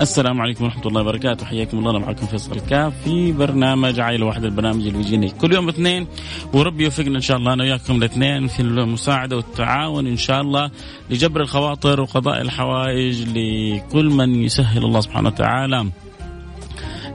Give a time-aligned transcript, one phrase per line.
[0.00, 1.46] السلام عليكم ورحمة الله وبركاته.
[1.46, 1.90] حياكم الله.
[1.90, 6.06] أنا معكم فيصل الكاف في برنامج عائلة واحدة البرنامج اللي بيجيني كل يوم اثنين
[6.52, 7.52] وربي يوفقنا إن شاء الله.
[7.52, 10.70] أنا وياكم الاثنين في المساعدة والتعاون إن شاء الله
[11.10, 15.86] لجبر الخواطر وقضاء الحوائج لكل من يسهل الله سبحانه وتعالى.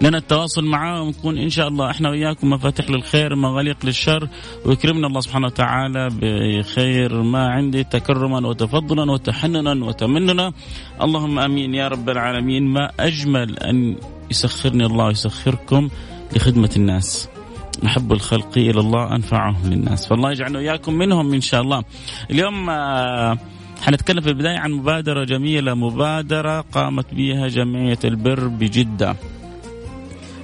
[0.02, 4.28] لنا التواصل معاه ونكون إن شاء الله إحنا وياكم مفاتيح للخير مغاليق للشر
[4.66, 10.54] ويكرمنا الله سبحانه وتعالى بخير ما عندي تكرما وتفضلا وتحننا وتمننا.
[11.02, 12.68] اللهم آمين يا رب العالمين.
[12.68, 13.96] ما أجمل أن
[14.32, 15.90] يسخرني الله ويسخركم
[16.36, 17.30] لخدمة الناس.
[17.86, 20.08] أحب الخلق إلى الله أنفعهم للناس.
[20.08, 21.84] فالله يجعلنا وإياكم منهم إن شاء الله.
[22.32, 23.38] اليوم آه،
[23.82, 25.74] حنتكلم في البداية عن مبادرة جميلة.
[25.74, 29.16] مبادرة قامت بها جمعية البر بجدة.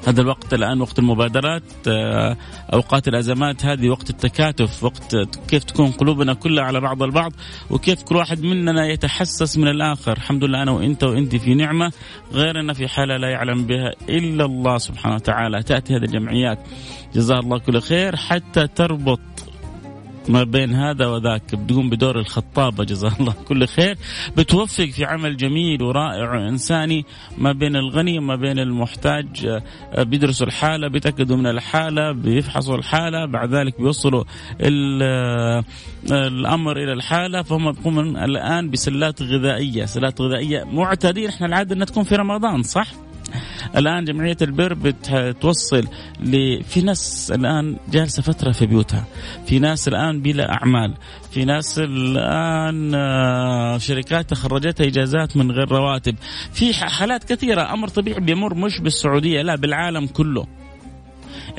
[0.08, 2.38] هذا الوقت الآن وقت المبادرات آه،
[2.74, 5.16] أوقات الأزمات هذه وقت التكاتف وقت
[5.48, 7.32] كيف تكون قلوبنا كلها على بعض البعض
[7.70, 10.12] وكيف كل واحد مننا يتحسس من الآخر.
[10.12, 11.92] الحمد لله أنا وإنت وانت في نعمة
[12.34, 15.64] غيرنا في حالة لا يعلم بها إلا الله سبحانه وتعالى.
[15.64, 16.60] تأتي هذه الجمعيات.
[17.16, 19.20] جزاها الله كل خير حتى تربط
[20.30, 23.98] ما بين هذا وذاك بتقوم بدور الخطابة جزاه الله كل خير.
[24.38, 27.06] بتوفق في عمل جميل ورائع وإنساني
[27.38, 29.46] ما بين الغني وما بين المحتاج.
[29.94, 34.24] آه، بيدرسوا الحالة بيتأكدوا من الحالة بيفحصوا الحالة بعد ذلك بيوصلوا
[34.62, 35.64] آه،
[36.12, 37.42] الأمر إلى الحالة.
[37.42, 43.05] فهم بيقومون الآن بسلات غذائية سلات غذائية معتادين إحنا العادة إنها تكون في رمضان صح؟
[43.78, 45.88] الآن جمعية البر بتوصل
[46.20, 46.64] ل...
[46.64, 49.06] في ناس الآن جالسة فترة في بيوتها.
[49.46, 50.94] في ناس الآن بلا أعمال.
[51.32, 56.16] في ناس الآن آه، شركات تخرجتها إجازات من غير رواتب.
[56.54, 57.74] في حالات كثيرة.
[57.74, 60.48] أمر طبيعي بيمر مش بالسعودية لا بالعالم كله.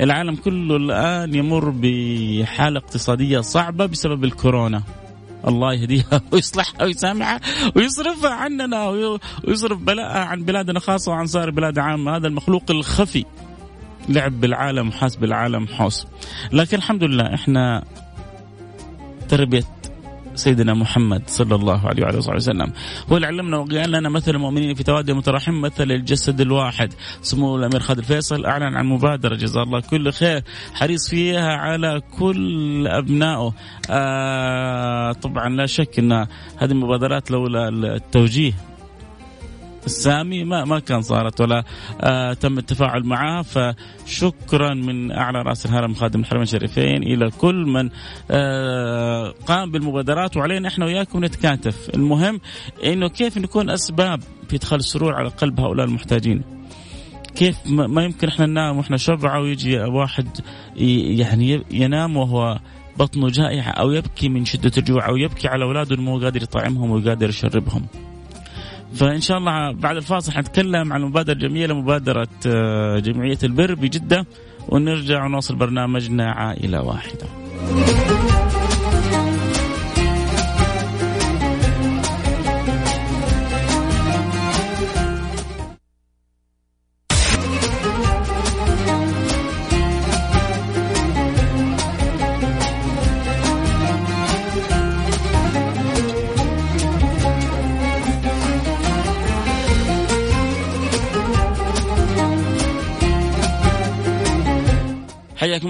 [0.01, 4.83] العالم كله الآن يمر بحالة اقتصادية صعبة بسبب الكورونا.
[5.47, 7.39] الله يهديها ويصلحها ويسامحها
[7.75, 8.87] ويصرفها عننا
[9.47, 13.25] ويصرف بلاءها عن بلادنا خاصة وعن سائر بلاد عامة هذا المخلوق الخفي.
[14.09, 16.07] لعب بالعالم وحاس بالعالم حوس.
[16.51, 17.83] لكن الحمد لله إحنا
[19.29, 19.63] تربية
[20.37, 22.73] سيدنا محمد صلى الله عليه وعلى وصحبه وسلم.
[23.11, 26.93] هو اللي علمنا وقال لنا مثل المؤمنين في توادي متراحم مثل الجسد الواحد.
[27.21, 30.43] سمو الأمير خالد الفيصل أعلن عن مبادرة جزاه الله كل خير
[30.73, 33.53] حريص فيها على كل أبنائه.
[33.89, 36.11] آه طبعا لا شك إن
[36.57, 38.53] هذه المبادرات لولا التوجيه
[39.87, 41.63] السامي ما ما كان صارت ولا
[42.01, 47.89] آه تم التفاعل معها فشكرا من أعلى رأس الهرم خادم الحرمين الشريفين إلى كل من
[48.31, 50.37] آه قام بالمبادرات.
[50.37, 51.89] وعلينا إحنا وياكم نتكاتف.
[51.95, 52.39] المهم
[52.83, 56.41] إنه كيف نكون أسباب في إدخال السرور على قلب هؤلاء المحتاجين؟
[57.35, 60.27] كيف ما يمكن إحنا ننام وإحنا شبعة ويجي واحد
[60.75, 62.59] يعني ينام وهو
[62.99, 66.91] بطنه جائع أو يبكي من شدة الجوع أو يبكي على أولاده إنه مو قادر يطعمهم
[66.91, 67.85] وقادر يشربهم.
[68.93, 74.25] فإن شاء الله بعد الفاصل حنتكلم عن مبادرة جميلة مبادرة آه، جمعية البر بجدة
[74.69, 77.25] ونرجع ونواصل برنامجنا عائلة واحدة.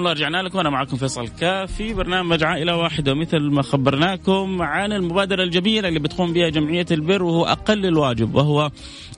[0.07, 0.59] الله رجعنا لكم.
[0.59, 1.93] أنا معكم فيصل كافي.
[1.93, 3.11] برنامج عائلة واحدة.
[3.11, 8.71] ومثل ما خبرناكم عن المبادرة الجميلة اللي بتقوم بها جمعية البر وهو أقل الواجب وهو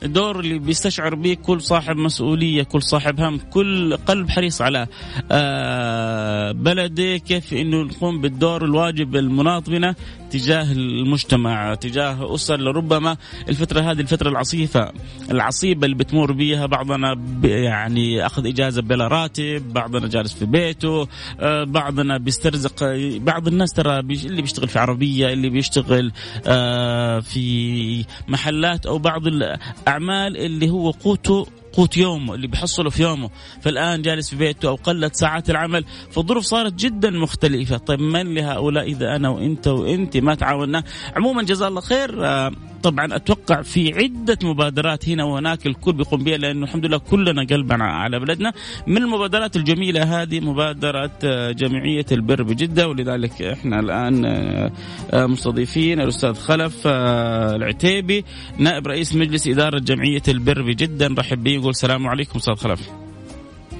[0.03, 4.87] الدور اللي بيستشعر به كل صاحب مسؤولية كل صاحب هم كل قلب حريص على
[5.31, 7.17] آه، بلده.
[7.17, 9.95] كيف إنه نقوم بالدور الواجب المناط بنا.
[10.31, 13.17] تجاه المجتمع تجاه أسر لربما
[13.49, 14.91] الفترة هذه الفترة العصيفة
[15.31, 21.07] العصيبة اللي بتمر بيها بعضنا يعني أخذ إجازة بلا راتب بعضنا جالس في بيته
[21.39, 22.75] آه، بعضنا بيسترزق
[23.17, 26.11] بعض الناس ترى اللي بيشتغل في عربية اللي بيشتغل
[26.47, 33.29] آه، في محلات أو بعض الأعمال اللي هو قوته قوت يومه اللي بيحصله في يومه.
[33.61, 37.77] فالآن جالس في بيته أو قلت ساعات العمل فالظروف صارت جدا مختلفة.
[37.77, 40.83] طيب من لهؤلاء إذا أنا وإنت وإنت ما تعاوننا؟
[41.15, 42.51] عموما جزاه الله خير آه
[42.83, 47.83] طبعا أتوقع في عدة مبادرات هنا وهناك الكل بيقوم بها لأنه الحمد لله كلنا قلبنا
[47.83, 48.53] على بلدنا
[48.87, 54.71] من المبادرات الجميلة هذه مبادرة آه، جمعية البر بجدة ولذلك إحنا الآن آه،
[55.13, 58.25] آه، مستضيفين الأستاذ خلف العتيبي
[58.57, 62.89] نائب رئيس مجلس إدارة جمعية البر بجدة نرحب به يقول السلام عليكم أستاذ خلف.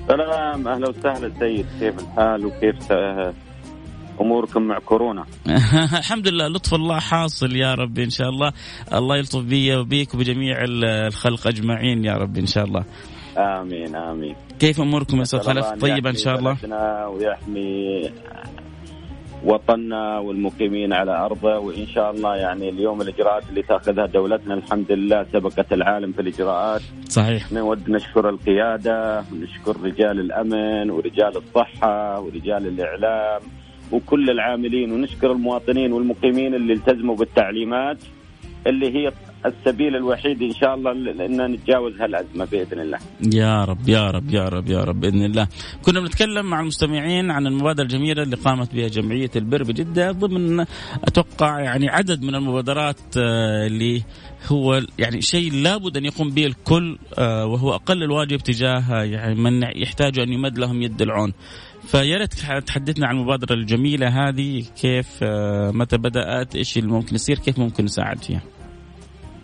[0.08, 2.92] سلام أهلا وسهلا سيد كيف الحال وكيف
[4.22, 5.26] أموركم مع كورونا.
[6.02, 8.52] الحمد لله لطف الله حاصل يا رب إن شاء الله.
[8.94, 12.84] الله يلطف بي وبيك وبجميع الخلق أجمعين يا رب إن شاء الله.
[13.38, 14.36] آمين آمين.
[14.60, 16.58] كيف أموركم يا أستاذ خلف؟ طيبه إن شاء الله.
[17.10, 18.10] ويحمي
[19.46, 25.26] وطننا والمقيمين على أرضه وإن شاء الله يعني اليوم الإجراءات اللي تأخذها دولتنا الحمد لله
[25.34, 26.82] سبقت العالم في الإجراءات.
[27.10, 27.52] صحيح.
[27.52, 33.42] نود نشكر القيادة ونشكر رجال الأمن ورجال الصحة ورجال الإعلام
[33.92, 37.98] وكل العاملين ونشكر المواطنين والمقيمين اللي التزموا بالتعليمات
[38.68, 39.12] اللي هي
[39.46, 40.92] السبيل الوحيد إن شاء الله
[41.26, 43.00] ان نتجاوز هالأزمة بإذن الله.
[43.34, 45.48] يا رب يا رب يا رب يا رب بإذن الله.
[45.86, 50.66] كنا بنتكلم مع المستمعين عن المبادرة الجميلة اللي قامت بها جمعية البر بجدة ضمن
[51.04, 54.04] أتوقع يعني عدد من المبادرات آه، اللي
[54.48, 59.64] هو يعني شيء لابد أن يقوم به الكل آه، وهو أقل الواجب تجاه يعني من
[59.76, 61.34] يحتاج أن يمد لهم يد العون.
[61.88, 62.34] فيا ريت
[62.68, 67.86] تحدثنا عن المبادرة الجميلة هذه كيف آه، متى بدأت إيش اللي ممكن يصير كيف ممكن
[67.86, 68.42] نساعد فيها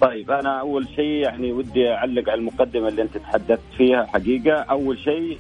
[0.02, 5.00] طيب أنا أول شيء يعني ودي أعلق على المقدمة اللي أنت تحدثت فيها حقيقة أول
[5.00, 5.38] شيء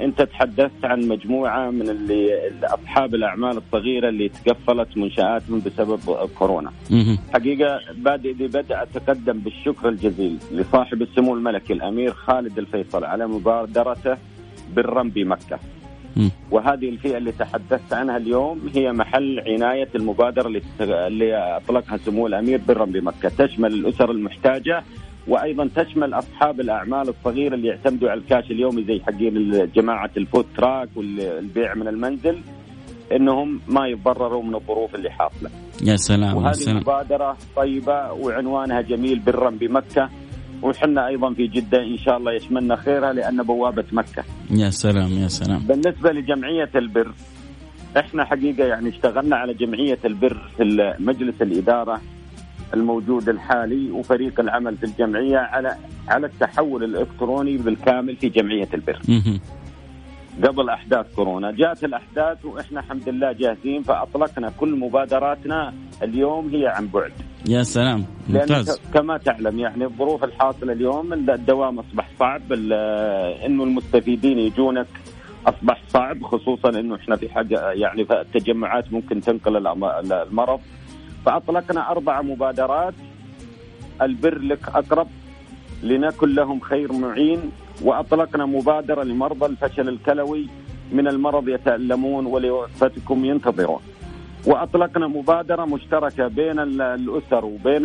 [0.00, 6.00] أنت تحدثت عن مجموعة من اللي أصحاب الأعمال الصغيرة اللي تقفلت منشآتهم بسبب
[6.38, 6.72] كورونا.
[7.34, 14.16] حقيقة بادئ ببدء أتقدم بالشكر الجزيل لصاحب السمو الملكي الأمير خالد الفيصل على مبادرته
[14.74, 15.58] برا بمكة.
[16.50, 22.60] وهذه الفئه اللي تحدثت عنها اليوم هي محل عناية المبادرة اللي اللي أطلقها سمو الأمير
[22.68, 24.82] برا بمكة تشمل الأسر المحتاجة
[25.28, 30.46] وأيضا تشمل أصحاب الأعمال الصغيرة اللي يعتمدوا على الكاش اليومي زي حقين جماعة ال food
[30.56, 32.38] truck والبيع من المنزل
[33.12, 35.50] إنهم ما يتضرروا من الظروف اللي حاصلة.
[35.82, 36.76] يا سلام وهذه يا سلام.
[36.76, 40.10] مبادرة طيبة وعنوانها جميل برا بمكة
[40.62, 44.24] وحنا أيضا في جدة إن شاء الله يشملنا خيرها لأن بوابة مكة.
[44.50, 45.58] يا سلام يا سلام.
[45.66, 47.12] بالنسبة لجمعية البر
[47.96, 52.00] إحنا حقيقة يعني اشتغلنا على جمعية البر في مجلس الإدارة
[52.74, 55.76] الموجود الحالي وفريق العمل في الجمعية على
[56.08, 58.98] على التحول الإلكتروني بالكامل في جمعية البر.
[60.44, 65.74] قبل أحداث كورونا، جاءت الأحداث وإحنا الحمد لله جاهزين فأطلقنا كل مبادراتنا.
[66.02, 67.12] اليوم هي عن بعد.
[67.48, 68.04] يا سلام.
[68.28, 68.80] ممتاز.
[68.94, 74.86] كما تعلم يعني الظروف الحاصلة اليوم الدوام أصبح صعب إنه المستفيدين يجونك
[75.46, 79.66] أصبح صعب خصوصا إنه إحنا في حاجة يعني التجمعات ممكن تنقل
[80.12, 80.60] المرض.
[81.26, 82.94] فأطلقنا أربع مبادرات.
[84.02, 85.06] البر لك أقرب
[85.82, 87.40] لنكن لهم خير معين.
[87.82, 90.46] وأطلقنا مبادرة لمرضى الفشل الكلوي
[90.92, 93.80] من المرض يتألمون ولوقفتكم ينتظرون.
[94.46, 97.82] وأطلقنا مبادرة مشتركة بين الأسر وبين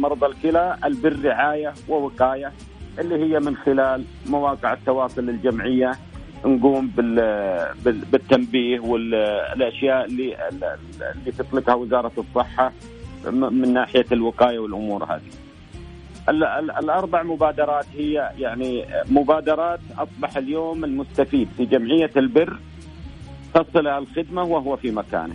[0.00, 2.52] مرضى الكلى البر رعايه ووقاية
[2.98, 5.92] اللي هي من خلال مواقع التواصل الجمعية
[6.46, 6.90] نقوم
[8.12, 10.36] بالتنبيه والأشياء اللي
[11.16, 12.72] اللي تطلقها وزارة الصحة
[13.30, 15.49] من ناحية الوقاية والأمور هذه.
[16.30, 22.56] الأربع مبادرات هي يعني مبادرات أصبح اليوم المستفيد في جمعية البر
[23.54, 25.34] تصل الخدمة وهو في مكانه.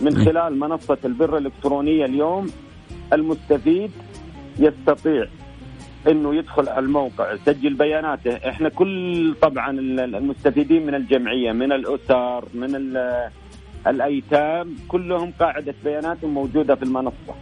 [0.00, 2.46] من خلال منصة البر الإلكترونية اليوم
[3.12, 3.90] المستفيد
[4.58, 5.26] يستطيع
[6.08, 8.36] إنه يدخل على الموقع يسجل بياناته.
[8.48, 9.70] إحنا كل طبعا
[10.00, 12.98] المستفيدين من الجمعية من الأسر من
[13.86, 17.34] الأيتام كلهم قاعدة بياناتهم موجودة في المنصة.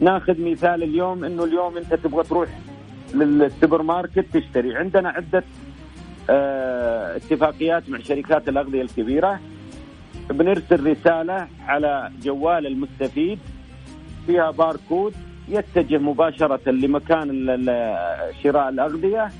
[0.00, 2.48] ناخذ مثال اليوم إنه اليوم أنت تبغى تروح
[3.14, 4.76] للسوبر ماركت تشتري.
[4.76, 5.44] عندنا عدة
[6.30, 9.40] آه اتفاقيات مع شركات الأغذية الكبيرة.
[10.30, 13.38] بنرسل رسالة على جوال المستفيد.
[14.26, 15.14] فيها باركود
[15.48, 17.28] يتجه مباشرة لمكان
[18.42, 19.30] شراء الأغذية.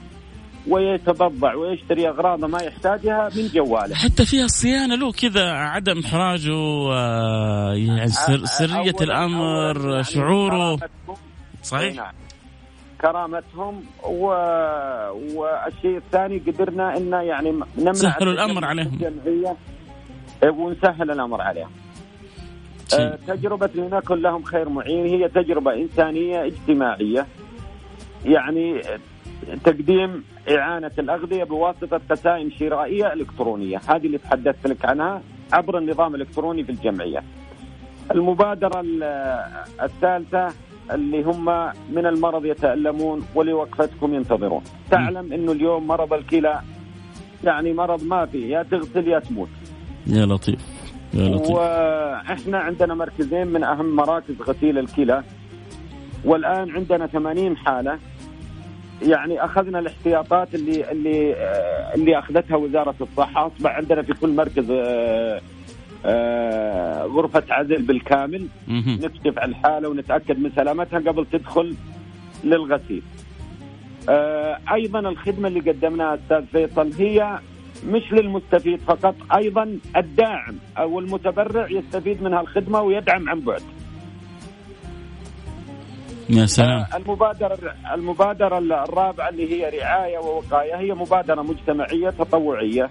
[0.68, 3.94] ويتبضع ويشتري أغراضه ما يحتاجها من جواله.
[3.94, 6.52] حتى فيها صيانة له كذا عدم إحراجه
[7.74, 10.78] يعني سر سرية الأمر شعوره.
[11.62, 11.96] صحيح.
[11.96, 12.12] نعم.
[13.00, 14.26] كرامتهم و...
[15.34, 18.98] والشيء الثاني قدرنا إنه يعني نمنع سهلوا الأمر عليهم.
[20.42, 21.70] ونسهل الأمر عليهم.
[23.26, 27.26] تجربة لنكن لهم خير معين هي تجربة إنسانية اجتماعية.
[28.24, 28.80] يعني
[29.64, 33.80] تقديم إعانة الأغذية بواسطة قسائم شرائية إلكترونية.
[33.88, 35.22] هذه اللي تحدثت لك عنها
[35.52, 37.22] عبر النظام الإلكتروني في الجمعية.
[38.10, 38.84] المبادرة
[39.82, 40.48] الثالثة
[40.90, 41.44] اللي هم
[41.92, 44.62] من المرض يتألمون ولوقفتكم ينتظرون.
[44.90, 46.60] تعلم أنه اليوم مرض الكلى
[47.44, 49.48] يعني مرض ما فيه يا تغسل يا تموت.
[50.06, 50.60] يا لطيف
[51.14, 51.50] يا لطيف.
[51.50, 55.22] وإحنا عندنا مركزين من أهم مراكز غسيل الكلى.
[56.24, 57.98] والآن عندنا 80 حالة.
[59.02, 64.70] يعني أخذنا الاحتياطات اللي اللي آه، اللي أخذتها وزارة الصحة أصبح عندنا في كل مركز
[64.70, 65.40] آه،
[66.06, 68.46] آه، غرفة عزل بالكامل.
[69.02, 71.74] نكشف على الحاله ونتأكد من سلامتها قبل تدخل
[72.44, 73.02] للغسيل.
[74.72, 77.38] أيضا الخدمة اللي قدمناها أستاذ فيصل هي
[77.86, 83.62] مش للمستفيد فقط أيضا الداعم أو المتبرع يستفيد من هالخدمة ويدعم عن بعد.
[86.32, 87.58] يا سلام آه، المبادرة
[87.94, 92.90] المبادرة الرابعة اللي هي رعاية ووقاية هي مبادرة مجتمعية تطوعية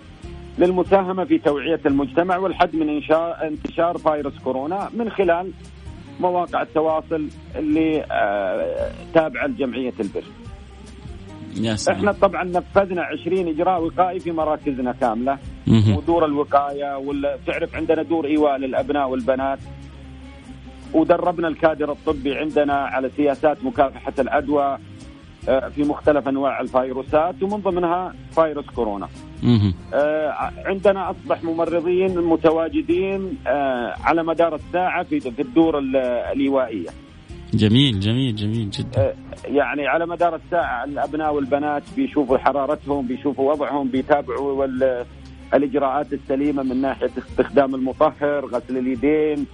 [0.59, 5.51] للمساهمة في توعية المجتمع والحد من انشاء انتشار فيروس كورونا من خلال
[6.19, 10.23] مواقع التواصل اللي آه، تابعة لجمعية البر.
[11.61, 15.37] يا سلام إحنا طبعا نفذنا 20 إجراء وقائي في مراكزنا كاملة.
[15.97, 19.59] ودور الوقاية ولا تعرف عندنا دور إيواء للأبناء والبنات
[20.93, 24.77] ودربنا الكادر الطبي عندنا على سياسات مكافحة العدوى
[25.49, 29.07] آه، في مختلف أنواع الفيروسات ومن ضمنها فيروس كورونا.
[29.93, 35.95] آه، عندنا أصبح ممرضين متواجدين آه، على مدار الساعة في الدور ال-
[36.33, 36.89] الايوائيه.
[37.53, 39.13] جميل جميل جميل جدا
[39.45, 45.05] يعني على مدار الساعة الأبناء والبنات بيشوفوا حرارتهم بيشوفوا وضعهم بيتابعوا وال-
[45.53, 49.45] الإجراءات السليمة من ناحية استخدام المطهر غسل اليدين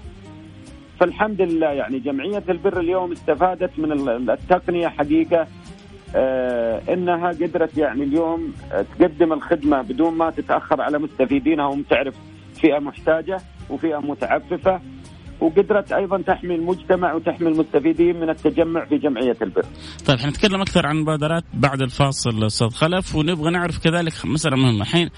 [1.00, 5.48] فالحمد لله يعني جمعية البر اليوم استفادت من ال- التقنية حقيقة
[6.16, 12.16] آه إنها قدرت يعني اليوم آه، تقدم الخدمة بدون ما تتأخر على مستفيدينها وهم تعرف
[12.62, 13.38] فئة محتاجة
[13.70, 14.82] وفئة متعففة.
[15.42, 19.66] وقدرت أيضا تحمي المجتمع وتحمي المستفيدين من التجمع في جمعية البر.
[20.06, 24.82] طيب حنتكلم أكثر عن مبادرات بعد الفاصل أستاذ خلف ونبغى نعرف كذلك مسألة مهمة.
[24.82, 25.10] الحين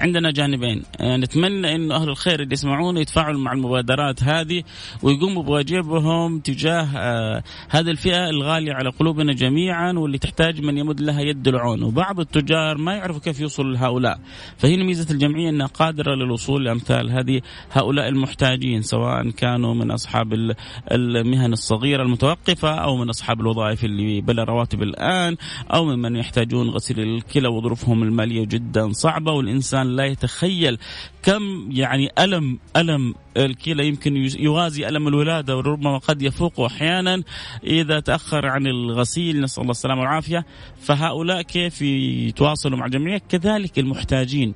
[0.00, 0.82] عندنا جانبين.
[1.00, 4.62] آه، نتمنى انه أهل الخير اللي يسمعونا يتفاعلوا مع المبادرات هذه
[5.02, 11.20] ويقوموا بواجبهم تجاه آه، هذه الفئة الغالية على قلوبنا جميعا واللي تحتاج من يمد لها
[11.20, 11.82] يد العون.
[11.82, 14.18] وبعض التجار ما يعرفوا كيف يوصلوا لهؤلاء.
[14.56, 17.40] فهنا ميزة الجمعية إنها قادرة للوصول لأمثال هذه
[17.72, 20.54] هؤلاء المحتاجين سواء كانوا من أصحاب ال-
[20.92, 25.36] المهن الصغيرة المتوقفة أو من أصحاب الوظائف اللي بلا رواتب الآن
[25.74, 30.78] أو ممن يحتاجون غسيل الكلى وظروفهم المالية جدا صعبة والإنسان لا يتخيل
[31.22, 37.22] كم يعني الم ألم الكلى يمكن يوازي ألم الولادة وربما قد يفوقه أحيانا.
[37.64, 40.46] إذا تأخر عن الغسيل نسأل الله السلامة والعافية.
[40.80, 44.54] فهؤلاء كيف يتواصلوا مع الجمعيه كذلك المحتاجين.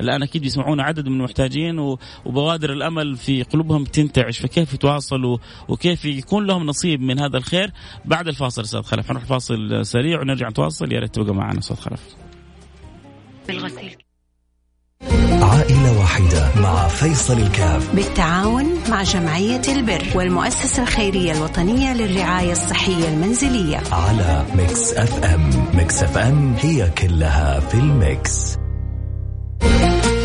[0.00, 1.78] الآن أكيد يسمعون عدد من المحتاجين
[2.24, 5.38] وبوادر الأمل في قلوبهم تنتعش فكيف يتواصلوا
[5.68, 7.70] وكيف يكون لهم نصيب من هذا الخير؟
[8.04, 9.10] بعد الفاصل أستاذ خلف.
[9.10, 10.92] نروح فاصل سريع ونرجع نتواصل.
[10.92, 12.00] يا ريت تبقى معنا أستاذ خلف.
[13.48, 13.96] بالغسيل.
[15.42, 17.94] عائلة واحدة مع فيصل الكاف.
[17.94, 23.82] بالتعاون مع جمعية البر والمؤسسة الخيرية الوطنية للرعاية الصحية المنزلية.
[23.92, 25.50] على Mix FM.
[25.74, 28.58] Mix FM هي كلها في ال mix.
[29.60, 30.17] Thank you.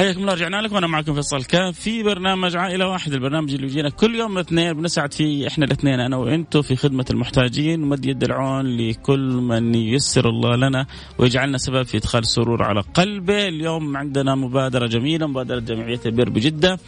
[0.00, 0.74] حياكم الله رجعنا لكم.
[0.74, 5.12] وأنا معكم فيصل كاف في برنامج عائلة واحد البرنامج اللي بيجينا كل يوم اثنين بنسعد
[5.12, 7.82] فيه إحنا الاثنين أنا وأنتم في خدمة المحتاجين.
[7.82, 10.86] ومد يد العون لكل من ييسر الله لنا
[11.18, 13.48] ويجعلنا سبب في إدخال السرور على قلبه.
[13.48, 16.78] اليوم عندنا مبادرة جميلة مبادرة جمعية البر بجدة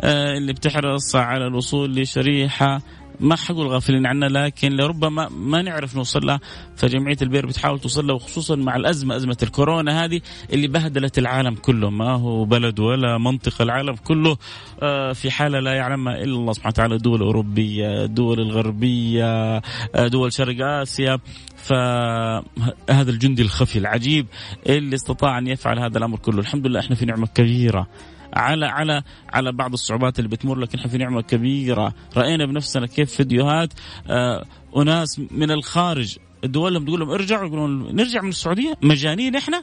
[0.00, 2.82] آه اللي بتحرص على الوصول لشريحة
[3.20, 6.40] ما حقول غافلين عنها لكن لربما ما نعرف نوصل لها
[6.76, 10.20] فجمعية البير بتحاول توصل لها وخصوصا مع الأزمة أزمة الكورونا هذه
[10.52, 11.90] اللي بهدلت العالم كله.
[11.90, 14.36] ما هو بلد ولا منطقة العالم كله
[14.82, 16.98] آه، في حالة لا يعلمها إلا الله سبحانه وتعالى.
[16.98, 19.56] دول أوروبية دول الغربية
[19.94, 21.18] آه، دول شرق آسيا.
[21.56, 24.26] فهذا الجندي الخفي العجيب
[24.66, 26.40] اللي استطاع أن يفعل هذا الأمر كله.
[26.40, 27.86] الحمد لله إحنا في نعمة كبيرة.
[28.34, 33.14] على على على بعض الصعوبات اللي بتمر لكن إحنا في نعمة كبيرة رأينا بنفسنا كيف
[33.14, 33.72] فيديوهات
[34.06, 34.44] آه
[34.76, 39.62] أناس من الخارج دولهم تقول لهم ارجعوا يقولون نرجع من السعودية مجانين إحنا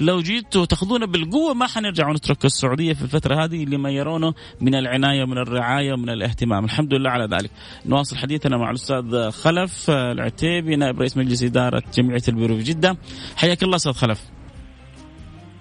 [0.00, 5.22] لو جيتوا تأخذونا بالقوة ما حنرجع ونترك السعودية في الفترة هذه لما يرونه من العناية
[5.22, 7.50] ومن الرعاية ومن الاهتمام، الحمد لله على ذلك.
[7.86, 12.96] نواصل حديثنا مع الأستاذ خلف آه، العتيبي نائب رئيس مجلس إدارة جمعية البيرو في جدة.
[13.36, 14.22] حياك الله أستاذ خلف.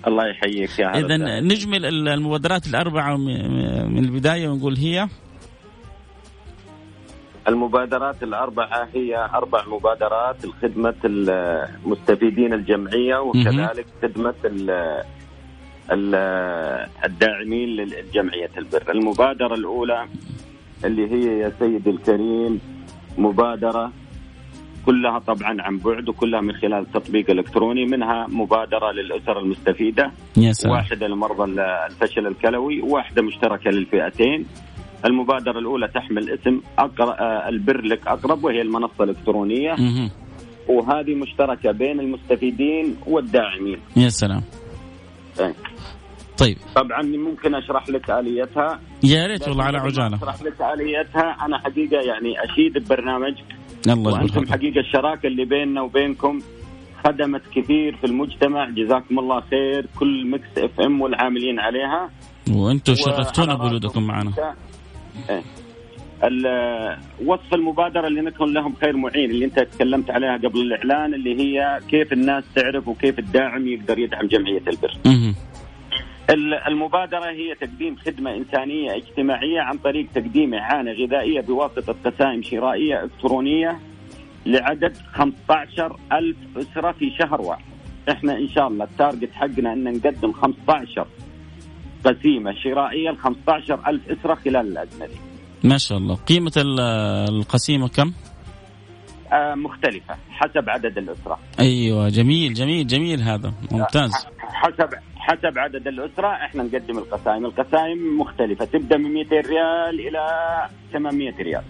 [0.08, 5.08] الله يحييك يا اذا نجمل المبادرات الأربعة من البداية ونقول هي؟
[7.48, 14.34] المبادرات الأربعة هي أربع مبادرات لخدمة المستفيدين الجمعية وكذلك خدمة
[17.06, 18.92] الداعمين للجمعية البر.
[18.92, 20.08] المبادرة الأولى
[20.86, 22.60] اللي هي يا سيدي الكريم
[23.18, 23.92] مبادرة
[24.88, 30.76] كلها طبعا عن بعد وكلها من خلال تطبيق إلكتروني منها مبادرة للأسر المستفيدة يا سلام.
[30.76, 34.46] واحدة لمرضى الفشل الكلوي وواحده مشتركة للفئتين.
[35.06, 39.76] المبادرة الأولى تحمل اسم أقرأ آه، البر لك أقرب وهي المنصة الإلكترونية.
[40.68, 43.80] وهذه مشتركة بين المستفيدين والداعمين.
[43.96, 44.42] يا سلام.
[45.38, 45.56] طيب.
[46.38, 46.58] طيب.
[46.76, 48.80] طبعا ممكن أشرح لك آليتها.
[49.04, 50.16] يا ريت والله على عجالة.
[50.18, 53.34] أشرح لك آليتها أنا حقيقة يعني أشيد ببرنامج
[53.88, 56.40] الله وأنتم حقيقة الشراكة اللي بيننا وبينكم
[57.06, 58.70] خدمت كثير في المجتمع.
[58.70, 59.86] جزاكم الله خير.
[60.00, 62.10] كل Mix FM والعاملين عليها.
[62.52, 64.32] وأنتم شرفتونا بوجودكم معنا.
[65.30, 65.44] إيه.
[67.26, 71.80] وصف المبادرة اللي نكون لهم خير معين اللي أنت تكلمت عليها قبل الإعلان اللي هي
[71.90, 74.94] كيف الناس تعرف وكيف الداعم يقدر يدعم جمعية البر.
[76.68, 83.80] المبادرة هي تقديم خدمة إنسانية اجتماعية عن طريق تقديم إعانة غذائية بواسطة قسائم شرائية إلكترونية
[84.46, 87.66] لعدد 15 ألف أسرة في شهر واحد.
[88.12, 91.08] إحنا إن شاء الله التارجت حقنا أن نقدم 15
[92.06, 95.14] قسيمة شرائية ل 15 ألف أسرة خلال الأزمة دي.
[95.64, 96.16] ما شاء الله.
[96.16, 96.52] قيمة
[97.30, 98.14] القسيمة كم؟
[99.34, 101.40] آه مختلفة حسب عدد الأسرة.
[101.60, 103.54] أيوة جميل جميل جميل هذا.
[103.72, 104.12] ممتاز.
[104.40, 104.90] حسب
[105.28, 107.46] حسب عدد الأسرة إحنا نقدم القسائم.
[107.46, 108.66] القسائم مختلفة.
[108.66, 110.24] تبدأ من 200 ريال إلى
[110.94, 111.64] 800 ريال.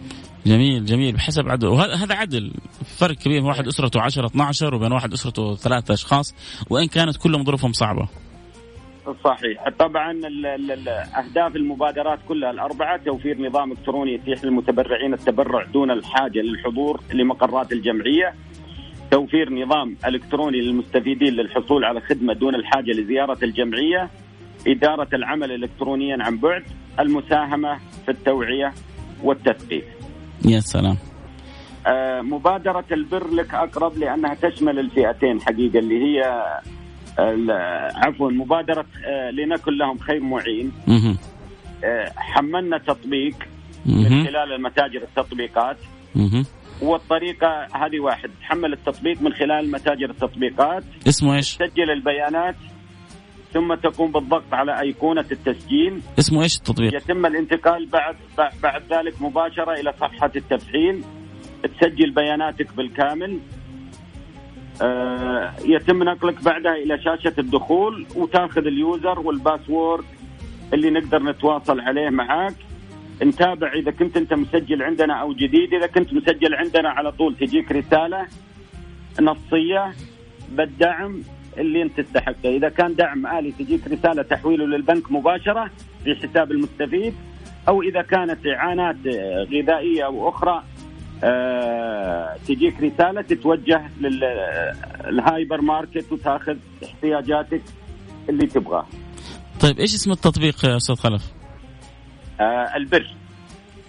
[0.45, 1.15] جميل جميل.
[1.15, 1.63] بحسب عدد.
[1.63, 2.53] وهذا عدل.
[2.99, 6.35] فرق كبير واحد أسرته 10 12 وبين واحد أسرته ثلاثة أشخاص.
[6.69, 8.07] وإن كانت كلهم ظروفهم صعبة.
[9.23, 9.69] صحيح.
[9.79, 10.11] طبعا
[11.17, 12.97] أهداف المبادرات كلها الأربعة.
[13.05, 18.33] توفير نظام إلكتروني يتيح للمتبرعين التبرع دون الحاجة للحضور لمقرات الجمعية.
[19.11, 24.09] توفير نظام إلكتروني للمستفيدين للحصول على خدمة دون الحاجة لزيارة الجمعية
[24.67, 26.63] إدارة العمل الكترونيا عن بعد
[26.99, 28.73] المساهمة في التوعية
[29.23, 29.83] والتثقيف
[30.45, 30.97] يا سلام.
[31.87, 36.43] آه مبادرة البر لك أقرب لأنها تشمل الفئتين حقيقة اللي هي
[37.95, 40.71] عفوا مبادرة آه لنكن لهم خير معين.
[41.83, 43.35] آه حملنا تطبيق
[43.85, 45.77] من خلال المتاجر التطبيقات.
[46.81, 52.55] والطريقة هذه واحد تحمل التطبيق من خلال متاجر التطبيقات اسمه إيش؟ تسجل البيانات
[53.53, 58.15] ثم تقوم بالضغط على أيقونة التسجيل اسمه إيش التطبيق؟ يتم الانتقال بعد
[58.63, 61.03] بعد ذلك مباشرة إلى صفحة التفعيل
[61.63, 63.39] تسجل بياناتك بالكامل
[64.81, 70.05] آه يتم نقلك بعدها إلى شاشة الدخول وتاخذ ال user وال password
[70.73, 72.55] اللي نقدر نتواصل عليه معاك
[73.23, 77.71] نتابع إذا كنت أنت مسجل عندنا أو جديد إذا كنت مسجل عندنا على طول تجيك
[77.71, 78.27] رسالة
[79.21, 79.93] نصية
[80.51, 81.21] بالدعم
[81.57, 85.71] اللي أنت تستحقه إذا كان دعم آلي تجيك رسالة تحويله للبنك مباشرة
[86.03, 87.13] في حساب المستفيد
[87.67, 88.95] أو إذا كانت إعانات
[89.53, 90.63] غذائية أو أخرى
[91.23, 97.61] أه تجيك رسالة تتوجه للهايبر ماركت وتأخذ احتياجاتك
[98.29, 98.87] اللي تبغاها.
[99.59, 101.36] طيب إيش اسم التطبيق يا أستاذ خلف؟
[102.41, 103.07] آه البر.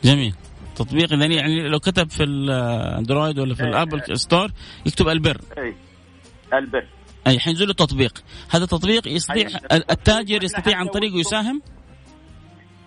[0.05, 0.35] جميل.
[0.77, 3.69] تطبيق يعني يعني لو كتب في ال Android ولا في إيه.
[3.69, 4.51] ال Apple Store
[4.87, 5.41] يكتب البر.
[5.59, 5.75] اي
[6.55, 6.87] البر.
[7.27, 8.25] أي حينزل التطبيق.
[8.51, 11.63] هذا تطبيق يستطيع التاجر يستطيع عن طريقه يساهم؟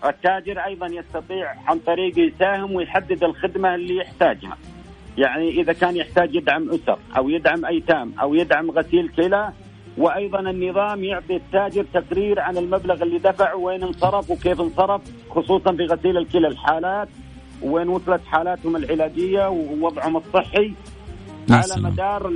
[0.04, 4.56] التاجر أيضا يستطيع عن طريقه يساهم ويحدد الخدمة اللي يحتاجها.
[5.18, 9.52] يعني إذا كان يحتاج يدعم أسر أو يدعم أيتام أو يدعم غسيل كلى
[9.98, 15.00] وأيضا النظام يعطي التاجر تقرير عن المبلغ اللي دفع وين انصرف وكيف انصرف
[15.30, 17.08] خصوصا في غسيل الكلى الحالات
[17.62, 20.74] وين وصلت حالاتهم العلاجية ووضعهم الصحي
[21.50, 21.92] على سلام.
[21.92, 22.32] مدار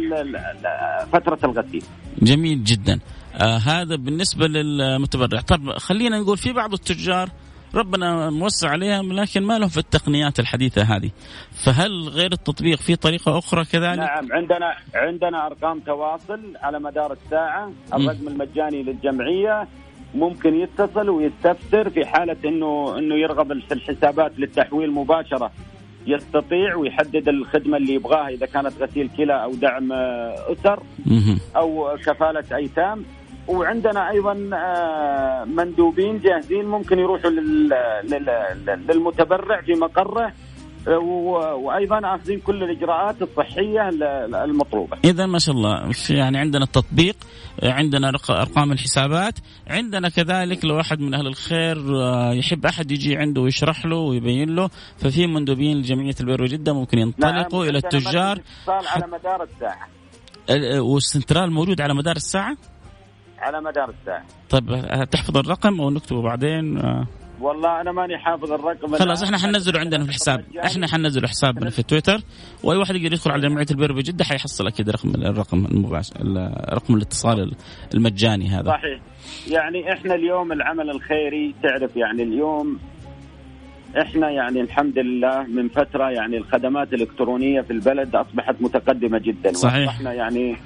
[1.13, 1.83] فترة الغسيل.
[2.23, 3.01] جميل جدا.
[3.35, 7.29] آه هذا بالنسبة للمتبرع، طب خلينا نقول في بعض التجار
[7.75, 11.11] ربنا موسع عليهم لكن ما لهم في التقنيات الحديثة هذه.
[11.65, 17.73] فهل غير التطبيق في طريقة أخرى كذلك؟ نعم عندنا عندنا أرقام تواصل على مدار الساعة
[17.95, 19.69] الرقم المجاني للجمعية
[20.15, 25.51] ممكن يتصل ويستفسر في حالة إنه إنه يرغب في الحسابات للتحويل مباشرة.
[26.07, 30.83] يستطيع ويحدد الخدمة اللي يبغاها إذا كانت غسيل كلى أو دعم أسر
[31.57, 33.05] أو كفالة أيتام.
[33.49, 37.31] وعندنا أيضا آه، مندوبين جاهزين ممكن يروحوا
[38.89, 40.33] للمتبرع في مقره
[41.57, 43.89] وأيضا آخذين كل الإجراءات الصحية
[44.45, 44.99] المطلوبة.
[45.05, 47.17] اذا ما شاء الله يعني عندنا التطبيق
[47.63, 49.35] عندنا أرقام الحسابات
[49.67, 54.57] عندنا كذلك لو أحد من أهل الخير آه، يحب أحد يجي عنده ويشرح له ويبين
[54.57, 59.89] له ففي مندوبين لجمعية البر وجدة ممكن ينطلقوا نعم إلى التجار على مدار الساعة
[60.81, 62.57] والسنترال موجود على مدار الساعة؟
[63.47, 64.25] على مدار الساعة.
[64.51, 64.67] طيب
[65.11, 67.07] تحفظ الرقم أو نكتبه بعدين؟ آه.
[67.41, 68.97] والله أنا ماني حافظ الرقم.
[68.97, 70.45] خلاص إحنا حننزله عندنا في الحساب.
[70.65, 72.19] إحنا حننزله حسابنا في تويتر.
[72.65, 76.15] وأي واحد يقدر يدخل على جمعية البر بجدة حيحصل أكيد رقم الرقم المباشر
[76.73, 77.53] رقم الاتصال
[77.95, 78.71] المجاني هذا.
[78.71, 79.01] صحيح.
[79.51, 82.79] يعني إحنا اليوم العمل الخيري تعرف يعني اليوم
[84.01, 89.53] إحنا يعني الحمد لله من فترة يعني الخدمات الإلكترونية في البلد أصبحت متقدمة جدا.
[89.53, 89.89] صحيح.
[89.89, 90.57] إحنا يعني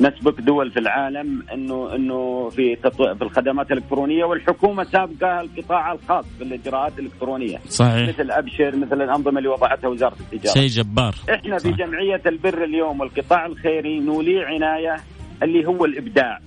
[0.00, 3.14] نسبق دول في العالم إنه إنه في تطو...
[3.14, 7.58] في الخدمات الإلكترونية والحكومة سابقة القطاع الخاص في الإجراءات الإلكترونية.
[7.68, 8.08] صحيح.
[8.08, 10.54] مثل أبشر مثل الأنظمة اللي وضعتها وزارة التجارة.
[10.54, 11.14] شيء جبار.
[11.34, 11.58] إحنا.
[11.58, 14.96] في جمعية البر اليوم والقطاع الخيري نولي عناية
[15.42, 16.38] اللي هو الإبداع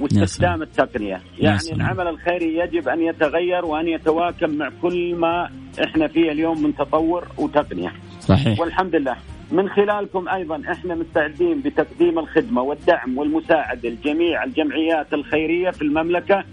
[0.00, 1.20] واستخدام التقنية.
[1.38, 5.50] يعني العمل الخيري يجب أن يتغير وأن يتواكب مع كل ما
[5.84, 7.92] إحنا فيه اليوم من تطور وتقنية.
[8.20, 8.60] صحيح.
[8.60, 9.16] والحمد لله.
[9.52, 16.44] من خلالكم أيضا إحنا مستعدين بتقديم الخدمة والدعم والمساعدة لجميع الجمعيات الخيرية في المملكة.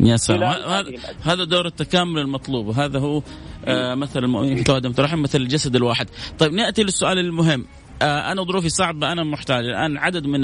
[0.00, 0.84] يا سلام.
[1.22, 2.66] هذا دور التكامل المطلوب.
[2.66, 3.22] وهذا هو
[3.64, 6.06] آه مثل المؤمنين توادم ترحم مثل الجسد الواحد.
[6.38, 7.66] طيب نأتي للسؤال المهم.
[8.02, 9.64] آه أنا ظروفي صعبة أنا محتاج.
[9.64, 10.40] الآن عدد من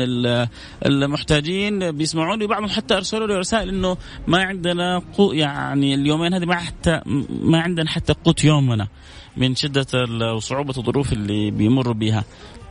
[0.86, 6.54] المحتاجين بيسمعوني بعضهم حتى أرسلوا لي رسائل إنه ما عندنا قو يعني اليومين هذه ما
[6.54, 7.00] حتى
[7.42, 8.88] ما عندنا حتى قوت يومنا.
[9.36, 9.86] من شدة
[10.34, 12.24] وصعوبة الظروف اللي بيمروا بها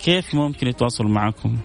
[0.06, 1.58] كيف ممكن يتواصلوا معكم؟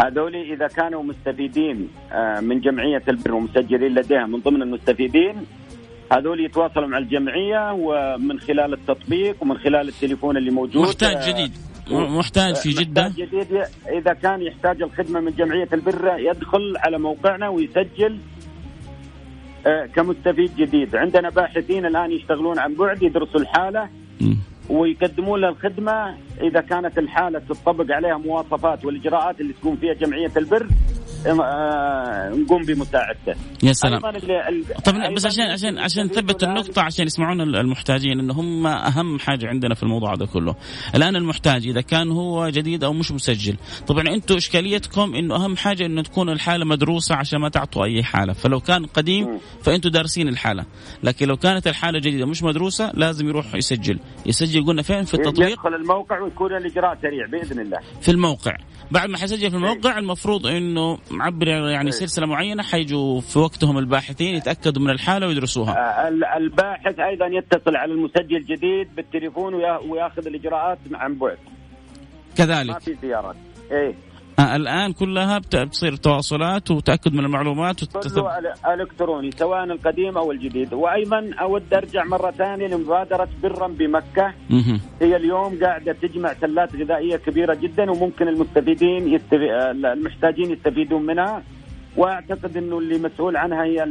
[0.00, 5.46] هذول إذا كانوا مستفيدين آه، من جمعية البر ومسجلين لديها من ضمن المستفيدين
[6.12, 11.52] هذول يتواصلوا مع الجمعية ومن خلال التطبيق ومن خلال التليفون اللي موجود محتاج آه، جديد.
[11.90, 13.08] محتاج في جدة.
[13.08, 13.62] محتاج جديد.
[13.88, 18.18] إذا كان يحتاج الخدمة من جمعية البر يدخل على موقعنا ويسجل
[19.66, 20.96] آه، كمستفيد جديد.
[20.96, 23.88] عندنا باحثين الآن يشتغلون عن بعد يدرسوا الحالة
[24.68, 30.66] ويقدمون له الخدمة إذا كانت الحالة تطبق عليها مواصفات والإجراءات اللي تكون فيها جمعية البر.
[31.26, 33.34] نقوم بمساعدته.
[33.62, 34.00] يا سلام.
[34.84, 39.74] طب بس عشان عشان عشان نثبت النقطة عشان يسمعون المحتاجين إنه هم أهم حاجة عندنا
[39.74, 40.54] في الموضوع هذا كله.
[40.94, 43.56] الآن المحتاج إذا كان هو جديد أو مش مسجل،
[43.86, 48.32] طبعا أنتم إشكاليتكم إنه أهم حاجة إنه تكون الحالة مدروسة عشان ما تعطوا أي حالة،
[48.32, 50.64] فلو كان قديم فانتم دارسين الحالة،
[51.02, 55.48] لكن لو كانت الحالة جديدة مش مدروسة لازم يروح يسجل، يسجل قلنا فين في التطبيق؟
[55.48, 57.78] يدخل الموقع ويكون الإجراء سريع بإذن الله.
[58.00, 58.56] في الموقع،
[58.90, 61.90] بعد ما حيسجل في الموقع المفروض إنه معبر يعني إيه.
[61.90, 65.72] سلسلة معينة حيجوا في وقتهم الباحثين يتأكدوا من الحالة ويدرسوها.
[65.72, 69.54] آه، الباحث أيضا يتصل على المسجل الجديد بالتليفون
[69.88, 71.38] وياخذ الإجراءات عن بعد.
[72.36, 72.70] كذلك.
[72.70, 73.36] ما في زيارات.
[73.70, 73.94] إيه
[74.38, 78.26] آه الآن كلها بتصير تواصلات وتأكد من المعلومات وتتب...
[78.80, 80.74] الكتروني سواء القديم أو الجديد.
[80.74, 84.32] وأيضا أود أرجع مرة ثانية لمبادرة برا بمكة.
[85.00, 89.38] هي اليوم قاعدة تجمع سلات غذائية كبيرة جدا وممكن المستفيدين يستف...
[89.84, 91.42] المحتاجين يستفيدون منها.
[91.96, 93.86] وأعتقد إنه اللي مسؤول عنها هي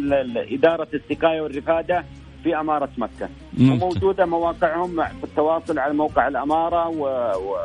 [0.55, 2.05] إدارة السقايه والرفادة
[2.43, 3.29] في أمارة مكة.
[3.61, 7.03] وموجودة مواقعهم في التواصل على موقع الأمارة و...
[7.35, 7.55] و...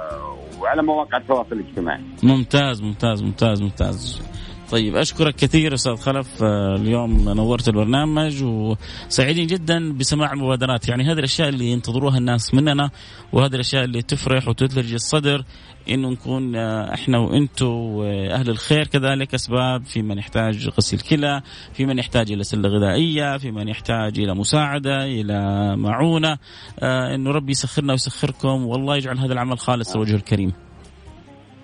[0.60, 2.02] وعلى مواقع التواصل الاجتماعي.
[2.22, 4.22] ممتاز ممتاز ممتاز ممتاز.
[4.70, 11.18] طيب أشكرك كثير أستاذ خلف آه، اليوم نورت البرنامج وسعيدين جدا بسماع المبادرات يعني هذه
[11.18, 12.90] الأشياء اللي ينتظروها الناس مننا
[13.32, 15.44] وهذه الأشياء اللي تفرح وتثلج الصدر
[15.88, 21.86] انه نكون آه، إحنا وأنتم واهل الخير كذلك أسباب في من يحتاج غسيل كلى، في
[21.86, 26.38] من يحتاج إلى سلة غذائية، في من يحتاج إلى مساعدة، إلى معونة،
[26.78, 30.65] آه إنه ربي يسخرنا ويسخركم والله يجعل هذا العمل خالص لوجهه الكريم.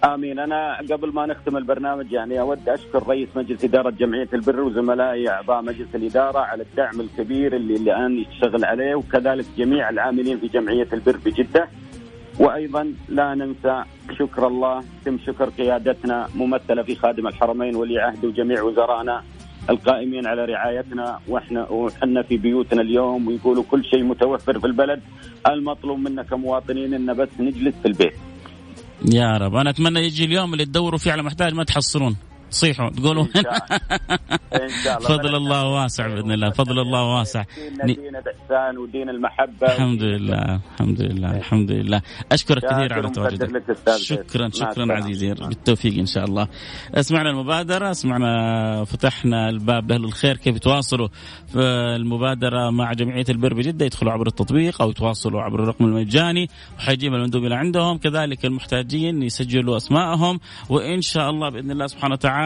[0.04, 0.38] آمين.
[0.38, 5.62] أنا قبل ما نختم البرنامج يعني أود أشكر رئيس مجلس إدارة جمعية البر وزملائي أعضاء
[5.62, 11.16] مجلس الإدارة على الدعم الكبير اللي الآن يشتغل عليه وكذلك جميع العاملين في جمعية البر
[11.24, 11.68] بجدة.
[12.40, 13.84] وأيضا لا ننسى
[14.18, 19.22] شكر الله تم شكر قيادتنا ممثلة في خادم الحرمين ولي عهد وجميع وزرائنا
[19.70, 21.18] القائمين على رعايتنا.
[21.28, 25.00] وإحنا وحنا في بيوتنا اليوم ويقولوا كل شيء متوفر في البلد
[25.46, 28.31] المطلوب منا كمواطنين إن بس نجلس في البيت.
[29.10, 32.16] يا رب أنا أتمنى يجي اليوم اللي تدوروا فيه على محتاج ما تحصلون.
[32.52, 33.24] صيحوا تقولوا.
[33.24, 35.08] إن شاء الله.
[35.16, 37.42] فضل الله واسع بإذن الله فضل الله واسع.
[37.84, 39.66] دين الإحسان ودين المحبة.
[39.66, 42.02] الحمد لله الحمد لله الحمد لله.
[42.32, 43.76] أشكرك كثير على تواجدك.
[43.96, 44.92] شكرا شكرا.
[44.92, 46.48] عزيزي بالتوفيق إن شاء الله.
[47.00, 51.08] سمعنا المبادرة سمعنا فتحنا الباب لأهل الخير كيف يتواصلوا
[51.46, 51.60] في
[51.96, 56.48] المبادرة مع جمعية البر بجدة؟ يدخلوا عبر التطبيق أو يتواصلوا عبر الرقم المجاني.
[56.78, 57.98] وحيجيب المندوب إلى عندهم.
[57.98, 62.41] كذلك المحتاجين يسجلوا اسمائهم وإن شاء الله بإذن الله سبحانه وتعالى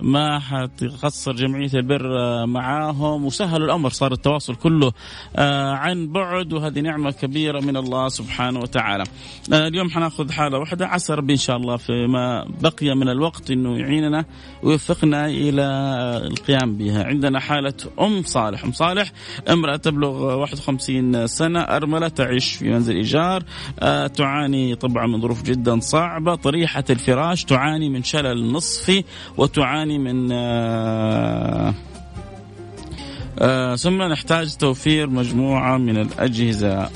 [0.00, 3.24] ما حتقصر جمعية البر آه، معاهم.
[3.24, 4.92] وسهلوا الأمر صار التواصل كله
[5.36, 6.52] آه، عن بعد.
[6.52, 9.04] وهذه نعمة كبيرة من الله سبحانه وتعالى.
[9.52, 13.78] آه، اليوم حناخذ حالة واحدة عسى ربي إن شاء الله فيما بقي من الوقت إنه
[13.78, 14.24] يعيننا
[14.62, 15.62] ويوفقنا إلى
[16.26, 17.04] القيام بها.
[17.04, 19.12] عندنا حالة أم صالح، أم صالح
[19.50, 23.42] امرأة تبلغ 51 سنة أرملة تعيش في منزل إيجار.
[23.80, 29.04] آه، تعاني طبعا من ظروف جدا صعبة، طريحة الفراش تعاني من شلل نصفي.
[29.36, 31.74] وتعاني من آه،
[33.38, 36.90] آه، ثم نحتاج توفير مجموعة من الأجهزة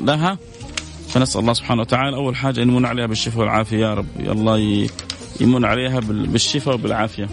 [0.00, 0.38] لها.
[1.08, 4.06] فنسأل الله سبحانه وتعالى أول حاجة أن يمن عليها بالشفاء والعافية يا رب.
[4.18, 4.88] الله
[5.40, 7.28] يمن عليها بال- بالشفاء وبالعافية.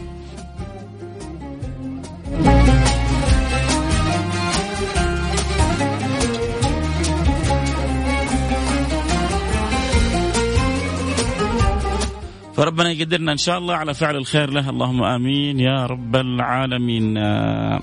[12.80, 14.70] فربنا يقدرنا إن شاء الله على فعل الخير له.
[14.70, 17.18] اللهم آمين يا رب العالمين.
[17.18, 17.80] آه،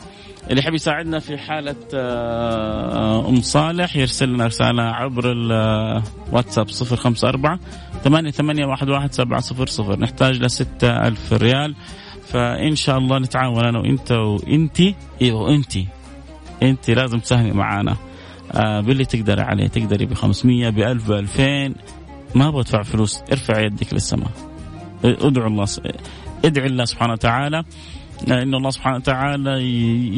[0.50, 7.59] اللي يحب يساعدنا في حالة آه، أم صالح يرسل لنا رسالة عبر الواتساب خمسة أربعة
[8.04, 10.00] ثمانية ثمانية واحد واحد سبعة صفر صفر.
[10.00, 11.74] نحتاج لستة ألف ريال.
[12.26, 14.94] فإن شاء الله نتعاون أنا وإنت وإنتي.
[15.22, 15.87] إيوه وإنتي.
[16.62, 17.96] أنت لازم تساهمي معانا.
[18.52, 19.66] آه باللي تقدري عليه.
[19.66, 21.74] تقدري ب 500 ب 1000 ب 2000
[22.35, 23.20] ما أبغى أدفع فلوس.
[23.32, 24.55] ارفع يدك للسماء.
[25.04, 25.66] ادعو الله
[26.44, 27.64] ادعي الله سبحانه وتعالى.
[28.28, 29.62] إن الله سبحانه وتعالى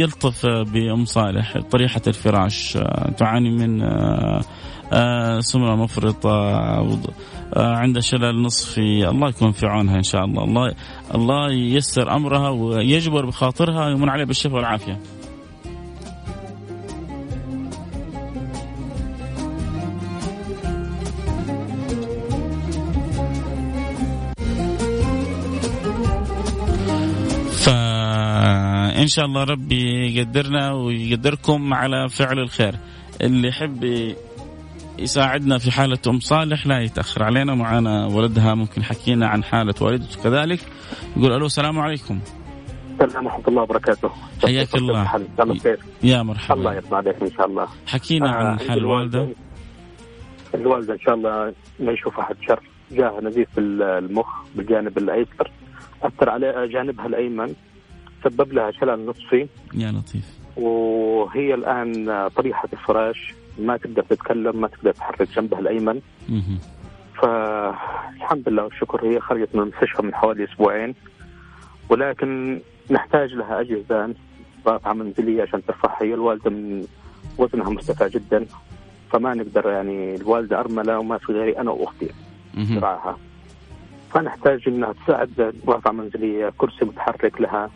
[0.00, 4.40] يلطف بأم صالح طريحة الفراش آه، تعاني من آه،
[4.92, 6.30] آه، سمنة مفرطة
[7.56, 9.08] عندها شلل نصفي.
[9.08, 10.44] الله يكون في عونها إن شاء الله.
[10.44, 10.74] الله
[11.14, 15.00] الله ييسر أمرها ويجبر بخاطرها ويمن عليها بالشفاء والعافية.
[28.98, 32.74] فإن شاء الله ربي يقدرنا ويقدركم على فعل الخير.
[33.20, 33.84] اللي يحب
[34.98, 37.22] يساعدنا في حالة أم صالح لا يتأخر.
[37.22, 40.60] علينا معنا ولدها ممكن حكينا عن حالة والدته كذلك.
[41.16, 42.20] يقول ألو السلام عليكم.
[43.00, 44.10] السلام ورحمة الله وبركاته.
[44.42, 45.16] حياك الله.
[45.16, 46.72] الله يا الله مرحبا.
[46.72, 47.68] يرضى عليك إن شاء الله.
[47.86, 49.28] حكينا آه، عن حال الوالدة.
[50.54, 52.60] الوالدة إن شاء الله ما يشوف أحد شر.
[52.90, 55.50] جاها نزيف المخ بالجانب الأيسر.
[56.02, 57.54] أثر على جانبها الأيمن.
[58.24, 60.38] سبب لها شلل نصفي يا لطيف.
[60.56, 66.00] وهي الآن طريحة الفراش ما تقدر تتكلم ما تقدر تحرك جنبها الأيمن.
[66.28, 66.58] مهم.
[67.22, 70.94] فالحمد لله والشكر هي خرجت من المستشفى من حوالي أسبوعين.
[71.88, 74.14] ولكن نحتاج لها أجهزة
[74.66, 76.02] رافعة منزلية عشان ترفعها.
[76.02, 76.86] هي الوالدة من
[77.38, 78.46] وزنها مرتفع جدا
[79.10, 82.10] فما نقدر يعني الوالدة أرملة وما في غيري أنا وأختي
[82.54, 82.80] مهم.
[82.80, 83.18] تراعها
[84.10, 87.70] فنحتاج إنها تساعد رافعه منزلية كرسي متحرك لها.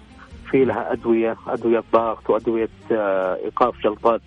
[0.53, 4.21] في لها أدوية أدوية ضغط وأدوية آه، إيقاف جلطات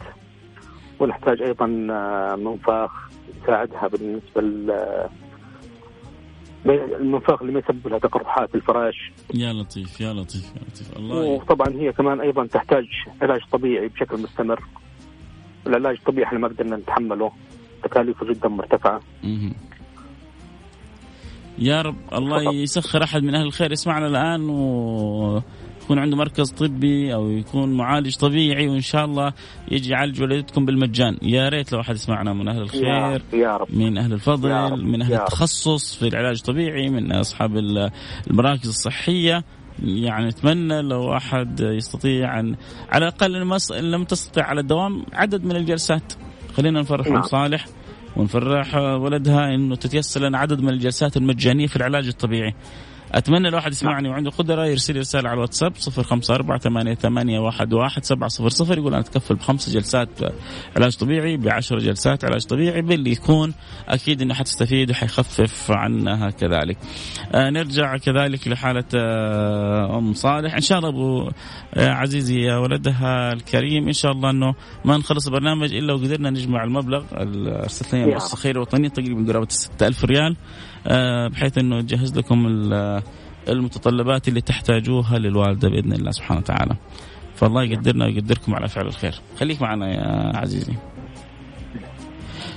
[1.00, 2.92] ونحتاج أيضا آه، منفاخ
[3.44, 5.10] يساعدها بالنسبة لل-
[7.02, 9.12] المنفاخ اللي ما يسبب لها تقرحات في الفراش.
[9.34, 10.98] يا لطيف يا لطيف يا لطيف.
[10.98, 12.86] الله وطبعا هي كمان أيضا تحتاج
[13.22, 14.64] علاج طبيعي بشكل مستمر.
[15.68, 17.32] العلاج الطبيعي إحنا ما قدرنا نتحمله.
[17.84, 19.00] تكاليفه جدا مرتفعة.
[19.24, 19.54] مهم.
[21.58, 22.54] يا رب الله.
[22.54, 23.72] يسخر أحد من أهل الخير.
[23.72, 24.42] يسمعنا الآن
[25.86, 29.34] ويكون عنده مركز طبي أو يكون معالج طبيعي وإن شاء الله
[29.72, 33.68] يجي يعالج والدتكم بالمجان يا ريت لو أحد يسمعنا من أهل يا الخير يا رب
[33.76, 35.24] من أهل يا الفضل رب، من أهل يا رب.
[35.24, 37.92] التخصص في العلاج الطبيعي من أصحاب ال-
[38.30, 39.44] المراكز الصحية
[39.84, 42.56] يعني أتمنى لو أحد يستطيع ان
[42.92, 43.36] على الأقل
[43.80, 46.14] إن لم تستطع على الدوام عدد من الجلسات
[46.58, 47.22] خلينا نفرح ام نعم.
[47.24, 47.66] صالح
[48.16, 52.54] ونفرح ولدها إنه تتيسر لنا عدد من الجلسات المجانية في العلاج الطبيعي.
[53.12, 59.36] أتمنى لو احد يسمعني وعنده قدرة يرسل لي رسالة على الواتساب 0548811700 يقول أنا أتكفل
[59.36, 60.10] بخمس جلسات
[60.78, 63.54] علاج طبيعي بعشر جلسات علاج طبيعي باللي يكون
[63.90, 66.78] أكيد إنه حتستفيد وحيخفف عنها كذلك.
[67.34, 70.54] آه نرجع كذلك لحالة آه أم صالح.
[70.56, 71.30] إن شاء الله أبو
[71.76, 74.54] آه عزيزي يا ولدها الكريم إن شاء الله إنه
[74.86, 78.12] ما نخلص البرنامج إلا وقدرنا نجمع المبلغ ال- أرسلت لنا يا.
[78.14, 80.36] مؤسسه خيريه وطنيه تقريبا قرابة 6000 ريال.
[81.28, 83.02] بحيث إنه تجهز لكم ال-
[83.50, 86.76] المتطلبات اللي تحتاجوها للوالدة بإذن الله سبحانه وتعالى.
[87.36, 89.16] فالله يقدرنا ويقدركم على فعل الخير.
[89.40, 90.74] خليك معنا يا عزيزي.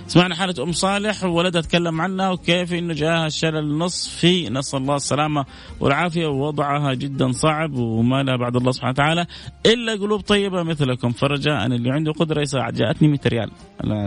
[0.08, 5.44] سمعنا حالة أم صالح وولدها تكلم عنها وكيف أنه جاءها الشلل النصفي نسأل الله السلامة
[5.80, 9.26] والعافية ووضعها جدا صعب وما لها بعد الله سبحانه وتعالى
[9.66, 11.10] إلا قلوب طيبة مثلكم.
[11.10, 13.50] فرجاء اللي عنده قدرة يساعد جاءتني 100 ريال.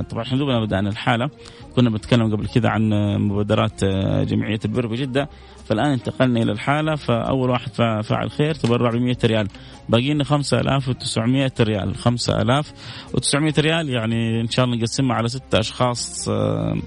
[0.09, 1.29] طبعا إحنا دوبنا بدأنا الحالة.
[1.75, 3.85] كنا بنتكلم قبل كذا عن مبادرات
[4.29, 5.29] جمعية البر بجدة.
[5.65, 7.71] فالآن انتقلنا إلى الحالة فأول واحد
[8.03, 9.47] فاعل خير تبرع ب 100 ريال.
[9.89, 11.95] باقي لنا 5900 ريال.
[11.95, 16.77] 5900 ريال يعني إن شاء الله نقسمها على ستة أشخاص آه،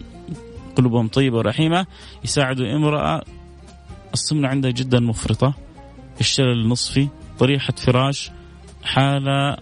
[0.77, 1.87] قلوبهم طيبة ورحيمة.
[2.25, 3.23] يساعدوا امرأة
[4.15, 5.55] السمنة عندها جدا مفرطة.
[6.21, 7.09] الشلل النصفي
[7.39, 8.31] طريحة فراش
[8.85, 9.57] حالة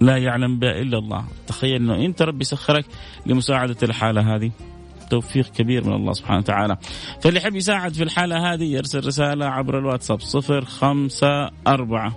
[0.00, 1.24] لا يعلم بها إلا الله.
[1.46, 2.84] تخيل أنه أنت ربي سخرك
[3.26, 4.50] لمساعدة الحالة هذه.
[5.14, 6.76] توفيق كبير من الله سبحانه وتعالى.
[7.20, 12.16] فاللي يحب يساعد في الحالة هذه يرسل رسالة عبر الواتساب صفر خمسة أربعة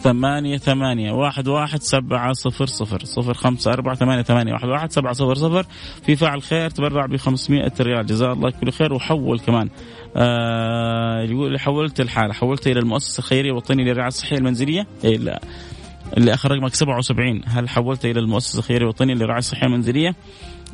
[0.00, 5.12] ثمانية ثمانية واحد واحد سبعة صفر صفر صفر خمسة أربعة ثمانية ثمانية واحد واحد سبعة
[5.12, 5.66] صفر صفر.
[6.02, 8.06] في فاعل خير تبرع بخمسمائة ريال.
[8.06, 9.68] جزاه الله كل خير وحول كمان.
[10.16, 14.86] آه يقول حولت الحالة حولت إلى المؤسسة الخيرية الوطنية للرعاية الصحية المنزلية.
[15.04, 15.38] إلى
[16.16, 20.14] اللي اخر رقمك 77 هل حولت إلى المؤسسة الخيرية الوطنيه للرعاية الصحية المنزلية؟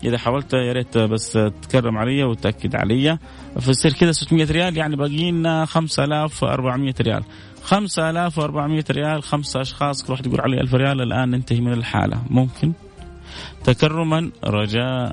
[0.05, 3.19] إذا حاولت يا ريت بس تكرم علي وتأكد علي.
[3.61, 7.23] فيصير كذا 600 ريال يعني باقي لنا 5400 ريال.
[7.63, 12.23] 5400 ريال خمسة أشخاص كل واحد يقول علي 1000 ريال الآن ننتهي من الحالة.
[12.31, 12.73] ممكن؟
[13.65, 15.13] تكرما رجاء.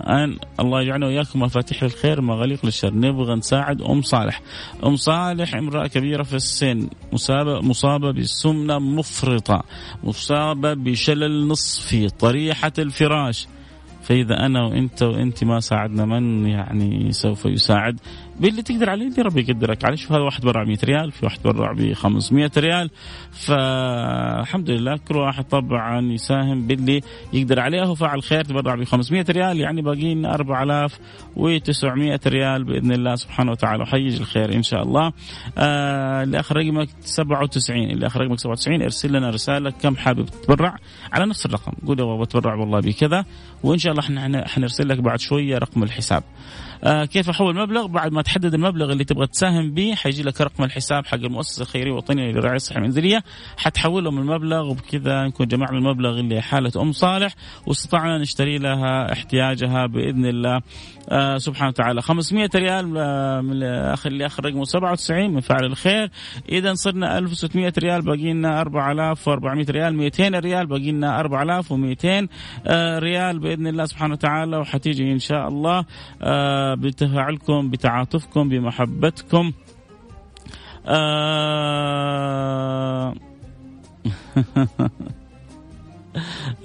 [0.60, 2.94] الله يجعلنا وإياكم مفاتيح للخير مغاليق للشر.
[2.94, 4.42] نبغى نساعد أم صالح.
[4.86, 9.64] أم صالح امرأة كبيرة في السن مصابه مصابة بسمنة مفرطة
[10.04, 13.48] مصابة بشلل نصفي طريحة الفراش.
[14.12, 18.00] فاذا أنا وإنت وإنت ما ساعدنا من يعني سوف يساعد؟
[18.40, 19.96] باللي تقدر عليه اللي ربي يقدرك عليه.
[19.96, 22.90] شوف هذا واحد برع 100 ريال في واحد برع ب 500 ريال.
[23.32, 27.02] فالحمد لله كل واحد طبعا يساهم باللي
[27.34, 27.84] يقدر عليه.
[27.84, 33.52] هو فاعل خير تبرع ب 500 ريال يعني باقي لنا 4900 ريال بإذن الله سبحانه
[33.52, 33.84] وتعالى.
[33.84, 35.14] وحيجي الخير إن شاء الله.
[35.58, 39.70] آه اللي آخر رقمك 97 اللي آخر رقمك 97 ارسل لنا رسالة.
[39.70, 40.76] كم حابب تتبرع
[41.14, 41.72] على نفس الرقم.
[41.88, 43.26] قول أبغى اتبرع والله بكذا.
[43.64, 46.24] وإن شاء الله إحنا حنرسل لك بعد شوية رقم الحساب.
[46.84, 51.06] كيف احول مبلغ بعد ما تحدد المبلغ اللي تبغى تساهم به حيجي لك رقم الحساب
[51.06, 53.24] حق المؤسسة الخيرية الوطنيه للرعاية الصحية المنزليه
[53.58, 57.36] حتحول لهم المبلغ وبكذا نكون جمعنا المبلغ اللي حالة أم صالح
[57.68, 60.62] واستطعنا نشتري لها احتياجها بإذن الله.
[61.10, 62.02] آه سبحانه وتعالى.
[62.02, 66.10] 500 ريال آه من الاخ اللي اخر رقمه 97 من فاعل الخير.
[66.50, 69.96] إذا صرنا 1600 ريال باقي لنا 4400 ريال.
[69.96, 72.28] 200 ريال باقي لنا 4200
[72.68, 74.58] آه ريال بإذن الله سبحانه وتعالى.
[74.58, 75.86] وحتيجي إن شاء الله
[76.22, 79.52] آه بتفاعلكم بتعاطفكم بمحبتكم.
[80.88, 82.02] آه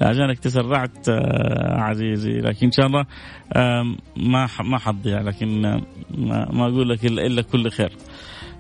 [0.01, 3.07] عشانك تسرعت آه عزيزي لكن إن شاء الله
[3.53, 5.63] آه ما ما حضيع لكن
[6.11, 7.93] ما, ما أقول لك الا كل خير.
[7.93, 7.97] آه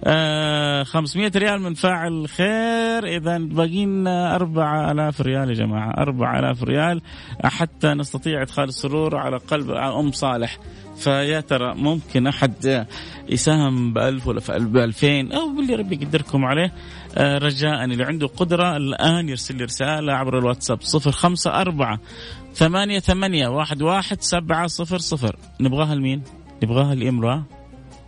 [0.04, 3.06] 500 ريال من فاعل خير.
[3.16, 7.02] إذا باقي لنا 4000 ريال يا جماعة 4000 ريال.
[7.44, 10.58] حتى نستطيع إدخال السرور على قلب أم صالح.
[10.96, 12.86] فيا ترى ممكن أحد
[13.28, 16.72] يساهم ب 1000 ولا ب 2000 أو باللي ربي يقدركم عليه.
[17.16, 21.98] آه رجاء اللي عنده قدرة الآن يرسل لي رسالة عبر الواتساب 054
[22.54, 25.36] ثمانية ثمانية واحد واحد سبعة صفر صفر.
[25.60, 26.22] نبغاها لمين؟
[26.62, 27.44] نبغاها لإمرأة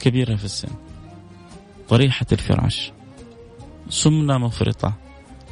[0.00, 0.68] كبيرة في السن.
[1.88, 2.92] طريحة الفراش.
[3.88, 4.94] سمنة مفرطة.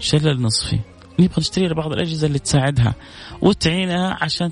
[0.01, 0.79] شلل نصفي.
[1.19, 2.95] نبغى نشتري بعض الأجهزة اللي تساعدها.
[3.41, 4.51] وتعينها عشان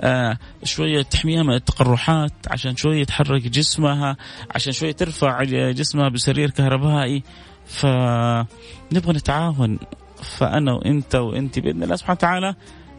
[0.00, 4.16] آه شوية تحميها من التقرحات عشان شوية تحرك جسمها
[4.54, 7.22] عشان شوية ترفع جسمها بسرير كهربائي.
[7.66, 9.78] فنبغى نتعاون.
[10.22, 12.54] فأنا وأنت وأنت بإذن الله سبحانه وتعالى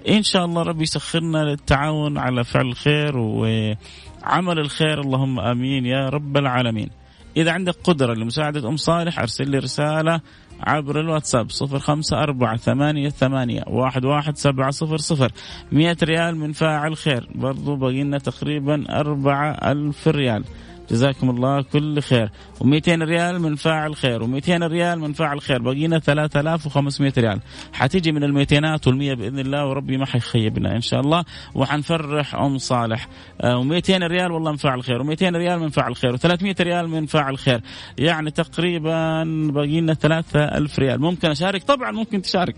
[0.09, 5.01] إن شاء الله ربي يسخرنا للتعاون على فعل الخير وعمل الخير.
[5.01, 6.89] اللهم آمين يا رب العالمين.
[7.37, 10.21] إذا عندك قدرة لمساعدة أم صالح أرسل لي رسالة
[10.59, 15.31] عبر الواتساب صفر خمسة أربعة ثمانية ثمانية واحد واحد سبعة صفر صفر.
[15.71, 20.43] مئة ريال من فاعل خير برضو بقينا تقريبا أربعة ألف ريال.
[20.91, 22.29] جزاكم الله كل خير.
[22.59, 24.19] و200 ريال من فاعل خير.
[24.19, 25.61] و200 ريال من فاعل خير.
[25.61, 27.39] بقينا 3500 ريال.
[27.73, 31.25] حتيجي من الميتينات والمية بإذن الله وربي ما حيخيبنا إن شاء الله.
[31.55, 33.07] وحنفرح أم صالح.
[33.43, 35.03] و200 ريال والله من فاعل خير.
[35.03, 36.17] و200 ريال من فاعل خير.
[36.17, 37.61] و300 ريال من فاعل خير.
[37.97, 39.23] يعني تقريبا
[39.53, 41.01] بقينا 3000 ريال.
[41.01, 42.55] ممكن أشارك؟ طبعا ممكن تشارك.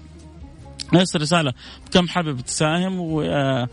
[0.94, 1.54] نفس رسالة
[1.94, 3.70] كم حابب تساهم؟ و إيه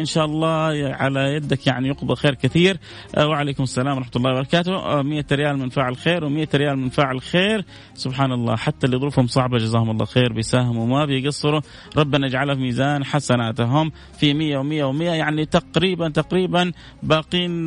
[0.00, 2.76] إن شاء الله على يدك يعني يقضى خير كثير.
[3.16, 4.74] آه وعليكم السلام ورحمة الله وبركاته.
[4.74, 7.64] آه 100 ريال من فاعل خير و100 ريال من فاعل خير.
[7.94, 11.60] سبحان الله حتى اللي ظروفهم صعبة جزاهم الله خير بيساهموا ما بيقصروا.
[11.96, 17.66] ربنا يجعلها في ميزان حسناتهم في 100 و100 و100 يعني تقريبا تقريبا باقين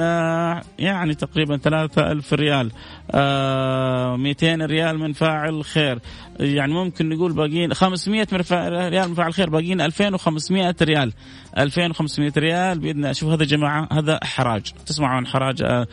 [0.79, 2.71] يعني تقريبا 3000 ريال.
[3.11, 5.99] آه 200 ريال من فاعل خير.
[6.39, 11.13] يعني ممكن نقول باقيين 500 من ريال من فاعل خير باقيين 2500 ريال.
[11.57, 13.13] 2500 ريال بإذن الله.
[13.13, 14.73] شوف هذا يا جماعة هذا حراج.
[14.85, 15.87] تسمعوا عن حراج آه،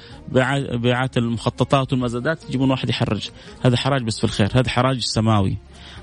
[0.76, 3.30] بيعات المخططات والمزادات يجيبون واحد يحرج.
[3.64, 4.50] هذا حراج بس في الخير.
[4.54, 5.56] هذا حراج سماوي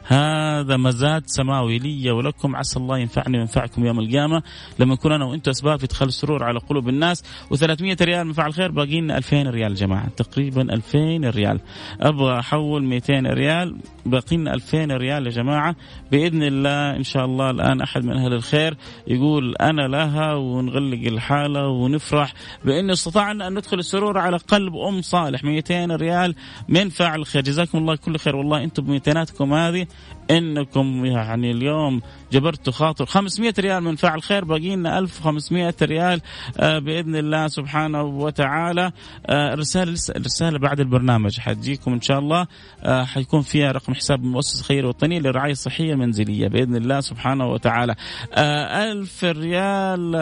[0.03, 2.55] هذا مزاد سماوي لي ولكم.
[2.55, 4.43] عسى الله ينفعني وينفعكم يوم القيامة.
[4.80, 7.24] لما نكون أنا وأنتم أسباب في إدخال السرور على قلوب الناس.
[7.53, 10.07] و300 ريال من فعل خير باقي لنا 2000 ريال جماعة.
[10.17, 11.59] تقريبا 2000 ريال.
[12.01, 15.76] أبغى أحول 200 ريال باقي لنا 2000 ريال يا جماعة.
[16.11, 21.67] بإذن الله إن شاء الله الآن أحد من أهل الخير يقول أنا لها ونغلق الحالة
[21.67, 22.34] ونفرح
[22.65, 25.43] بان استطعنا أن ندخل السرور على قلب أم صالح.
[25.43, 26.36] 200 ريال
[26.69, 28.36] من فاعل الخير جزاكم الله كل خير.
[28.36, 29.88] والله أنتم بميتيناتكم هذه
[30.32, 32.01] إنكم يعني اليوم
[32.32, 36.22] جبرتوا خاطر 500 ريال من فاعل خير باقي لنا 1500 ريال
[36.57, 38.91] آه بإذن الله سبحانه وتعالى.
[39.26, 42.47] آه رساله رساله بعد البرنامج حتجيكم إن شاء الله.
[42.84, 47.95] آه حيكون فيها رقم حساب المؤسسه الخيريه الوطنيه للرعايه الصحيه المنزليه بإذن الله سبحانه وتعالى.
[48.34, 50.16] آه 1000 ريال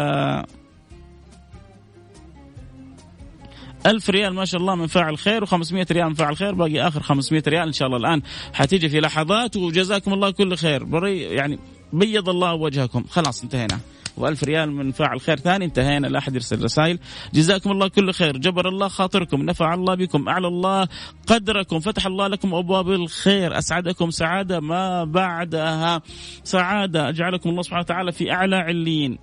[3.86, 7.04] ألف ريال ما شاء الله من فاعل خير و500 ريال من فاعل خير باقي آخر
[7.04, 7.68] 500 ريال.
[7.68, 8.22] إن شاء الله الآن
[8.54, 10.84] حتيجي في لحظات وجزاكم الله كل خير.
[10.84, 11.60] بري يعني
[11.94, 13.04] بيض الله وجهكم.
[13.10, 13.80] خلاص انتهينا.
[14.18, 16.08] و1000 ريال من فاعل خير ثاني انتهينا.
[16.08, 17.00] لا أحد يرسل رسائل.
[17.34, 18.38] جزاكم الله كل خير.
[18.38, 20.88] جبر الله خاطركم نفع الله بكم أعلى الله
[21.28, 26.02] قدركم فتح الله لكم أبواب الخير أسعدكم سعادة ما بعدها.
[26.44, 29.18] سعادة أجعلكم الله سبحانه وتعالى في أعلى عليين.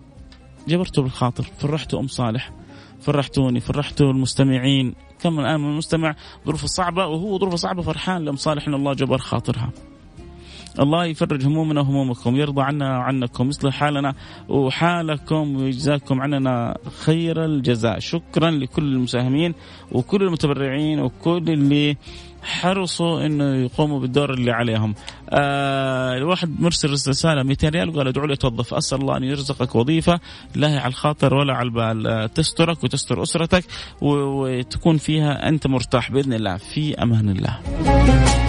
[0.68, 2.52] جبرتوا بالخاطر فرحتوا أم صالح.
[3.06, 4.94] فرحتوني فرحتوا المستمعين.
[5.20, 6.14] كم الآن من المستمع
[6.46, 9.70] ظروفه صعبة وهو ظروفه صعبة فرحان لم صالح إن الله جبر خاطرها.
[10.80, 14.14] الله يفرج همومنا وهمومكم يرضى عنا وعنكم يصلح حالنا
[14.48, 17.98] وحالكم ويجزاكم عننا خير الجزاء.
[17.98, 19.54] شكرا لكل المساهمين
[19.92, 21.96] وكل المتبرعين وكل اللي
[22.46, 24.94] حرصوا إنه يقوموا بالدور اللي عليهم.
[25.30, 30.20] آه الواحد مرسل رسالة 200 ريال وقال ادعوا لي اتوظف أسأل الله أن يرزقك وظيفة
[30.54, 33.64] لا هي على الخاطر ولا على البال آه تسترك وتستر أسرتك
[34.00, 38.45] وتكون فيها أنت مرتاح بإذن الله في أمان الله.